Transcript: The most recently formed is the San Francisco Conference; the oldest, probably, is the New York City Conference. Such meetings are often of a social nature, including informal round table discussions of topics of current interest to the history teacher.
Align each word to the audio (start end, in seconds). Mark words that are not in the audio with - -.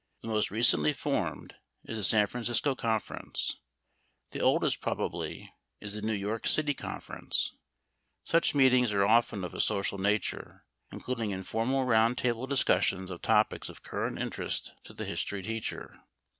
The 0.23 0.29
most 0.29 0.49
recently 0.49 0.93
formed 0.93 1.57
is 1.83 1.95
the 1.95 2.03
San 2.03 2.25
Francisco 2.25 2.73
Conference; 2.73 3.55
the 4.31 4.39
oldest, 4.39 4.81
probably, 4.81 5.53
is 5.79 5.93
the 5.93 6.01
New 6.01 6.13
York 6.15 6.47
City 6.47 6.73
Conference. 6.73 7.53
Such 8.23 8.55
meetings 8.55 8.93
are 8.93 9.05
often 9.05 9.43
of 9.43 9.53
a 9.53 9.59
social 9.59 9.99
nature, 9.99 10.65
including 10.91 11.29
informal 11.29 11.85
round 11.85 12.17
table 12.17 12.47
discussions 12.47 13.11
of 13.11 13.21
topics 13.21 13.69
of 13.69 13.83
current 13.83 14.17
interest 14.17 14.73
to 14.85 14.95
the 14.95 15.05
history 15.05 15.43
teacher. 15.43 16.01